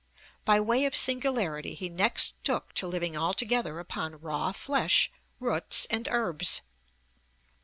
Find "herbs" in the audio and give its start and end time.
6.09-6.61